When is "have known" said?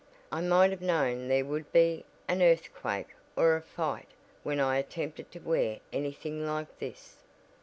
0.71-1.27